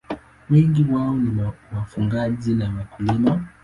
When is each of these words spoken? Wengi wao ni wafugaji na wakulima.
Wengi 0.49 0.83
wao 0.91 1.13
ni 1.15 1.41
wafugaji 1.73 2.53
na 2.53 2.73
wakulima. 2.75 3.45